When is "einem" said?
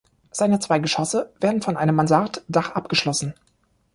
1.77-1.93